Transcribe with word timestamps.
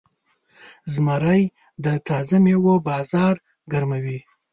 زمری 0.93 1.43
د 1.83 1.87
تازه 2.07 2.35
میوو 2.45 2.75
بازار 2.89 3.35
ګرموي. 3.71 4.19